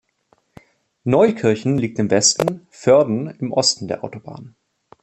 [1.03, 4.55] Neuenkirchen liegt im Westen, Vörden im Osten der Autobahn.